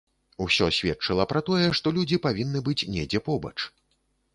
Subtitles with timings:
[0.45, 3.59] Усё сведчыла пра тое, што людзі павінны быць недзе побач.